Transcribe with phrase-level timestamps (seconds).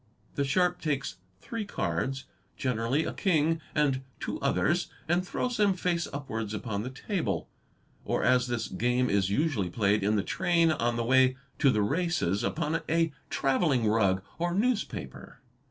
[0.33, 2.25] The sharp takes three cards
[2.57, 7.47] generally a king and two others and throws them face upwards upon the table,
[8.03, 11.83] or, as this game is usually played in the train on the way to the
[11.83, 15.39] races, upon a travelling rug or newspaper.